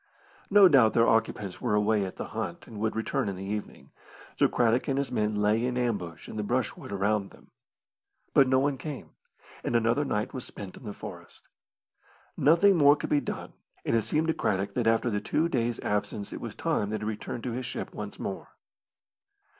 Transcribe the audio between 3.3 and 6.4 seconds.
the evening, so Craddock and his men lay in ambush in